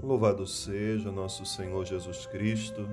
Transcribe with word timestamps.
Louvado 0.00 0.46
seja 0.46 1.10
nosso 1.10 1.44
Senhor 1.44 1.84
Jesus 1.84 2.24
Cristo. 2.24 2.88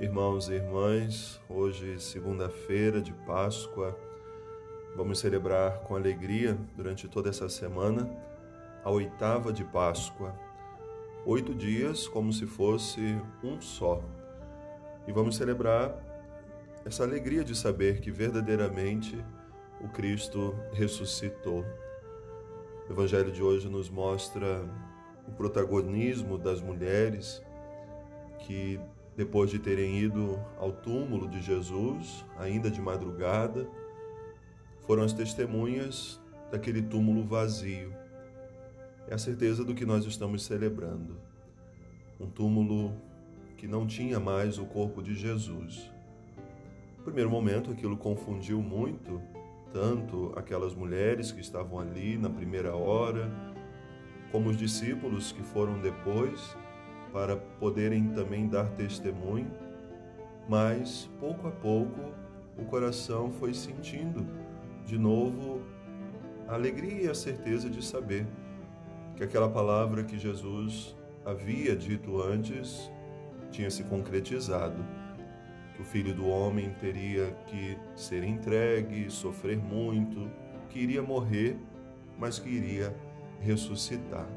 Irmãos 0.00 0.48
e 0.48 0.54
irmãs, 0.54 1.40
hoje, 1.48 2.00
segunda-feira 2.00 3.00
de 3.00 3.12
Páscoa, 3.12 3.96
vamos 4.96 5.20
celebrar 5.20 5.78
com 5.84 5.94
alegria 5.94 6.58
durante 6.76 7.06
toda 7.06 7.30
essa 7.30 7.48
semana 7.48 8.10
a 8.82 8.90
oitava 8.90 9.52
de 9.52 9.62
Páscoa. 9.62 10.34
Oito 11.24 11.54
dias 11.54 12.08
como 12.08 12.32
se 12.32 12.46
fosse 12.46 13.16
um 13.40 13.60
só. 13.60 14.02
E 15.06 15.12
vamos 15.12 15.36
celebrar 15.36 15.96
essa 16.84 17.04
alegria 17.04 17.44
de 17.44 17.54
saber 17.54 18.00
que 18.00 18.10
verdadeiramente 18.10 19.24
o 19.80 19.86
Cristo 19.86 20.52
ressuscitou. 20.72 21.64
O 22.88 22.92
Evangelho 22.92 23.30
de 23.30 23.40
hoje 23.40 23.68
nos 23.68 23.88
mostra 23.88 24.68
o 25.32 25.34
protagonismo 25.34 26.36
das 26.36 26.60
mulheres 26.60 27.42
que, 28.40 28.78
depois 29.16 29.50
de 29.50 29.58
terem 29.58 29.98
ido 29.98 30.38
ao 30.58 30.70
túmulo 30.70 31.26
de 31.26 31.40
Jesus, 31.40 32.24
ainda 32.38 32.70
de 32.70 32.80
madrugada, 32.80 33.66
foram 34.86 35.02
as 35.02 35.14
testemunhas 35.14 36.20
daquele 36.50 36.82
túmulo 36.82 37.24
vazio. 37.24 37.94
É 39.08 39.14
a 39.14 39.18
certeza 39.18 39.64
do 39.64 39.74
que 39.74 39.86
nós 39.86 40.04
estamos 40.04 40.44
celebrando. 40.44 41.16
Um 42.20 42.28
túmulo 42.28 42.92
que 43.56 43.66
não 43.66 43.86
tinha 43.86 44.20
mais 44.20 44.58
o 44.58 44.66
corpo 44.66 45.02
de 45.02 45.14
Jesus. 45.14 45.90
No 46.98 47.04
primeiro 47.04 47.30
momento, 47.30 47.70
aquilo 47.70 47.96
confundiu 47.96 48.60
muito, 48.60 49.20
tanto 49.72 50.30
aquelas 50.36 50.74
mulheres 50.74 51.32
que 51.32 51.40
estavam 51.40 51.80
ali 51.80 52.18
na 52.18 52.28
primeira 52.28 52.76
hora, 52.76 53.51
como 54.32 54.48
os 54.48 54.56
discípulos 54.56 55.30
que 55.30 55.42
foram 55.42 55.78
depois 55.78 56.56
para 57.12 57.36
poderem 57.36 58.08
também 58.08 58.48
dar 58.48 58.70
testemunho, 58.70 59.50
mas 60.48 61.08
pouco 61.20 61.46
a 61.46 61.50
pouco 61.50 62.00
o 62.58 62.64
coração 62.64 63.30
foi 63.30 63.52
sentindo 63.52 64.26
de 64.86 64.98
novo 64.98 65.60
a 66.48 66.54
alegria 66.54 67.02
e 67.02 67.08
a 67.08 67.14
certeza 67.14 67.68
de 67.68 67.84
saber 67.84 68.26
que 69.16 69.22
aquela 69.22 69.48
palavra 69.48 70.02
que 70.02 70.18
Jesus 70.18 70.96
havia 71.24 71.76
dito 71.76 72.20
antes 72.20 72.90
tinha 73.50 73.70
se 73.70 73.84
concretizado, 73.84 74.82
que 75.76 75.82
o 75.82 75.84
filho 75.84 76.14
do 76.14 76.26
homem 76.26 76.70
teria 76.80 77.30
que 77.46 77.76
ser 77.94 78.24
entregue, 78.24 79.10
sofrer 79.10 79.58
muito, 79.58 80.30
que 80.70 80.78
iria 80.78 81.02
morrer, 81.02 81.58
mas 82.18 82.38
que 82.38 82.48
iria 82.48 82.94
ressuscitar. 83.42 84.28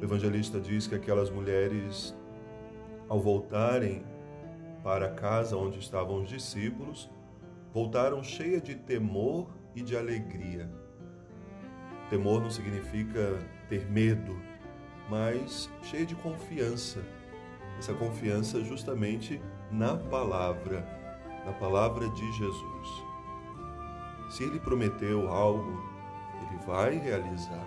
O 0.00 0.04
evangelista 0.04 0.60
diz 0.60 0.86
que 0.86 0.94
aquelas 0.94 1.30
mulheres, 1.30 2.14
ao 3.08 3.20
voltarem 3.20 4.04
para 4.82 5.06
a 5.06 5.12
casa 5.12 5.56
onde 5.56 5.78
estavam 5.78 6.22
os 6.22 6.28
discípulos, 6.28 7.10
voltaram 7.72 8.22
cheias 8.22 8.62
de 8.62 8.74
temor 8.74 9.48
e 9.74 9.82
de 9.82 9.96
alegria. 9.96 10.70
Temor 12.08 12.40
não 12.40 12.50
significa 12.50 13.38
ter 13.68 13.90
medo, 13.90 14.38
mas 15.10 15.70
cheia 15.82 16.06
de 16.06 16.14
confiança. 16.14 17.02
Essa 17.78 17.92
confiança 17.94 18.62
justamente 18.62 19.40
na 19.70 19.96
palavra, 19.96 20.86
na 21.44 21.52
palavra 21.52 22.08
de 22.10 22.32
Jesus. 22.32 23.04
Se 24.30 24.44
ele 24.44 24.60
prometeu 24.60 25.28
algo, 25.28 25.95
ele 26.42 26.58
vai 26.66 26.98
realizar. 26.98 27.66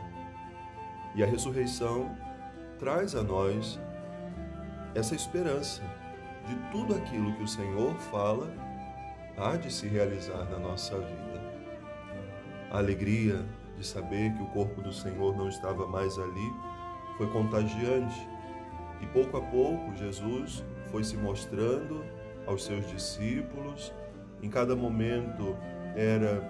E 1.16 1.24
a 1.24 1.26
ressurreição 1.26 2.16
traz 2.78 3.16
a 3.16 3.24
nós 3.24 3.80
essa 4.96 5.16
esperança 5.16 5.82
de 6.48 6.56
tudo 6.72 6.96
aquilo 6.96 7.34
que 7.34 7.44
o 7.44 7.48
Senhor 7.48 7.96
fala 7.96 8.52
há 9.38 9.56
de 9.56 9.72
se 9.72 9.88
realizar 9.88 10.46
na 10.46 10.60
nossa 10.60 10.98
vida. 10.98 11.54
A 12.72 12.78
alegria 12.78 13.46
de 13.78 13.86
saber 13.86 14.34
que 14.34 14.44
o 14.44 14.48
corpo 14.48 14.82
do 14.82 14.92
Senhor 14.92 15.36
não 15.36 15.48
estava 15.48 15.88
mais 15.88 16.18
ali 16.18 16.54
foi 17.18 17.28
contagiante 17.32 18.28
e 19.02 19.06
pouco 19.08 19.38
a 19.38 19.42
pouco 19.42 19.96
Jesus 19.96 20.64
foi 20.92 21.04
se 21.04 21.16
mostrando 21.18 22.04
aos 22.46 22.66
seus 22.66 22.88
discípulos. 22.90 23.94
Em 24.42 24.50
cada 24.50 24.76
momento 24.76 25.56
era 25.96 26.50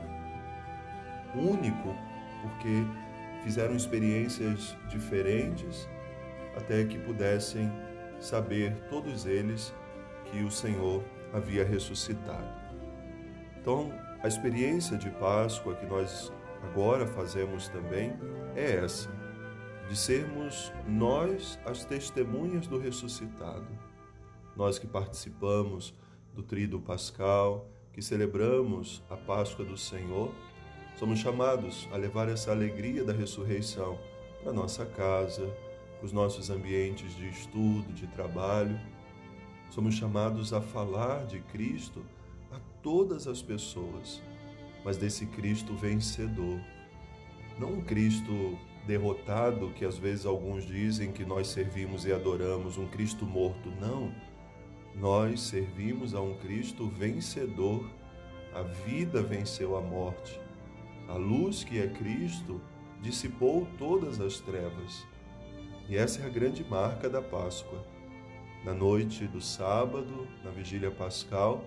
único 1.35 1.95
porque 2.41 2.85
fizeram 3.43 3.75
experiências 3.75 4.75
diferentes 4.89 5.87
até 6.55 6.83
que 6.85 6.97
pudessem 6.99 7.71
saber 8.19 8.75
todos 8.89 9.25
eles 9.25 9.73
que 10.25 10.43
o 10.43 10.51
Senhor 10.51 11.03
havia 11.33 11.63
ressuscitado. 11.63 12.59
Então, 13.59 13.91
a 14.21 14.27
experiência 14.27 14.97
de 14.97 15.09
Páscoa 15.11 15.75
que 15.75 15.85
nós 15.85 16.31
agora 16.63 17.07
fazemos 17.07 17.67
também 17.69 18.13
é 18.55 18.75
essa, 18.75 19.09
de 19.87 19.95
sermos 19.95 20.71
nós 20.87 21.59
as 21.65 21.85
testemunhas 21.85 22.67
do 22.67 22.77
ressuscitado. 22.77 23.67
Nós 24.55 24.77
que 24.77 24.87
participamos 24.87 25.93
do 26.33 26.43
Tríduo 26.43 26.81
Pascal, 26.81 27.69
que 27.93 28.01
celebramos 28.01 29.03
a 29.09 29.15
Páscoa 29.15 29.65
do 29.65 29.77
Senhor, 29.77 30.33
Somos 30.99 31.19
chamados 31.19 31.87
a 31.93 31.95
levar 31.95 32.27
essa 32.27 32.51
alegria 32.51 33.05
da 33.05 33.13
ressurreição 33.13 33.97
para 34.43 34.51
nossa 34.51 34.85
casa, 34.85 35.47
para 35.97 36.05
os 36.05 36.11
nossos 36.11 36.49
ambientes 36.49 37.15
de 37.15 37.29
estudo, 37.29 37.93
de 37.93 38.05
trabalho. 38.07 38.77
Somos 39.69 39.95
chamados 39.95 40.51
a 40.51 40.59
falar 40.59 41.25
de 41.25 41.39
Cristo 41.39 42.05
a 42.51 42.59
todas 42.83 43.27
as 43.27 43.41
pessoas, 43.41 44.21
mas 44.83 44.97
desse 44.97 45.25
Cristo 45.25 45.73
vencedor. 45.73 46.59
Não 47.57 47.75
um 47.75 47.81
Cristo 47.81 48.59
derrotado, 48.85 49.69
que 49.69 49.85
às 49.85 49.97
vezes 49.97 50.25
alguns 50.25 50.65
dizem 50.65 51.13
que 51.13 51.23
nós 51.23 51.47
servimos 51.47 52.03
e 52.03 52.11
adoramos, 52.11 52.77
um 52.77 52.87
Cristo 52.87 53.25
morto. 53.25 53.71
Não. 53.79 54.13
Nós 54.93 55.39
servimos 55.39 56.13
a 56.13 56.19
um 56.19 56.35
Cristo 56.39 56.89
vencedor. 56.89 57.89
A 58.53 58.63
vida 58.63 59.23
venceu 59.23 59.77
a 59.77 59.81
morte. 59.81 60.48
A 61.09 61.15
luz 61.15 61.63
que 61.63 61.79
é 61.79 61.87
Cristo 61.87 62.61
dissipou 63.01 63.67
todas 63.79 64.21
as 64.21 64.39
trevas. 64.39 65.07
E 65.87 65.97
essa 65.97 66.21
é 66.21 66.25
a 66.27 66.29
grande 66.29 66.63
marca 66.63 67.09
da 67.09 67.19
Páscoa. 67.19 67.83
Na 68.63 68.75
noite 68.75 69.25
do 69.25 69.41
sábado, 69.41 70.27
na 70.43 70.51
vigília 70.51 70.91
pascal, 70.91 71.65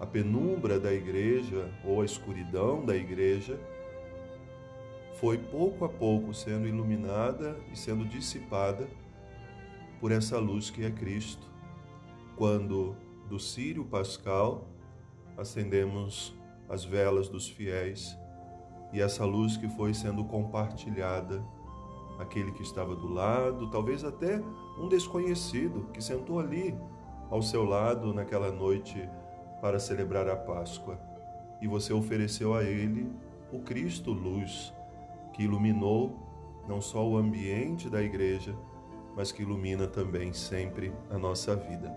a 0.00 0.04
penumbra 0.04 0.80
da 0.80 0.92
igreja 0.92 1.72
ou 1.84 2.02
a 2.02 2.04
escuridão 2.04 2.84
da 2.84 2.96
igreja 2.96 3.56
foi 5.20 5.38
pouco 5.38 5.84
a 5.84 5.88
pouco 5.88 6.34
sendo 6.34 6.66
iluminada 6.66 7.56
e 7.72 7.78
sendo 7.78 8.04
dissipada 8.04 8.88
por 10.00 10.10
essa 10.10 10.40
luz 10.40 10.70
que 10.70 10.84
é 10.84 10.90
Cristo. 10.90 11.46
Quando 12.34 12.96
do 13.28 13.38
Sírio 13.38 13.84
Pascal 13.84 14.66
acendemos 15.38 16.34
as 16.68 16.84
velas 16.84 17.28
dos 17.28 17.48
fiéis 17.48 18.18
e 18.92 19.00
essa 19.00 19.24
luz 19.24 19.56
que 19.56 19.68
foi 19.68 19.94
sendo 19.94 20.24
compartilhada, 20.24 21.44
aquele 22.18 22.52
que 22.52 22.62
estava 22.62 22.94
do 22.94 23.08
lado, 23.08 23.70
talvez 23.70 24.04
até 24.04 24.42
um 24.78 24.88
desconhecido 24.88 25.88
que 25.92 26.02
sentou 26.02 26.38
ali 26.38 26.76
ao 27.30 27.40
seu 27.40 27.64
lado 27.64 28.12
naquela 28.12 28.50
noite 28.50 29.08
para 29.60 29.78
celebrar 29.78 30.28
a 30.28 30.36
Páscoa. 30.36 30.98
E 31.60 31.68
você 31.68 31.92
ofereceu 31.92 32.54
a 32.54 32.64
ele 32.64 33.10
o 33.52 33.60
Cristo 33.60 34.12
luz, 34.12 34.72
que 35.32 35.44
iluminou 35.44 36.28
não 36.68 36.80
só 36.80 37.06
o 37.06 37.16
ambiente 37.16 37.88
da 37.88 38.02
igreja, 38.02 38.54
mas 39.16 39.32
que 39.32 39.42
ilumina 39.42 39.86
também 39.86 40.32
sempre 40.32 40.92
a 41.10 41.18
nossa 41.18 41.54
vida. 41.54 41.94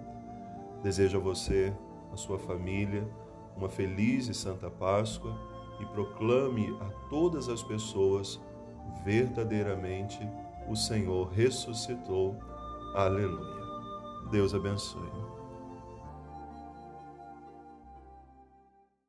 Desejo 0.81 1.17
a 1.17 1.21
você, 1.21 1.73
a 2.11 2.17
sua 2.17 2.37
família, 2.37 3.07
uma 3.55 3.69
feliz 3.69 4.27
e 4.27 4.33
santa 4.33 4.69
Páscoa 4.69 5.52
e 5.83 5.85
proclame 5.85 6.75
a 6.79 6.89
todas 7.09 7.49
as 7.49 7.61
pessoas 7.61 8.39
verdadeiramente 9.03 10.19
o 10.67 10.75
Senhor 10.75 11.29
ressuscitou. 11.29 12.37
Aleluia. 12.95 13.63
Deus 14.31 14.55
abençoe. 14.55 15.42